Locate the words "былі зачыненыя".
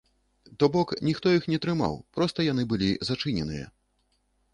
2.73-3.65